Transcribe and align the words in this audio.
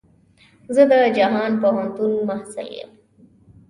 زه 0.75 0.83
د 0.91 0.93
جهان 1.17 1.51
پوهنتون 1.61 2.11
محصل 2.29 2.67
يم. 2.79 2.91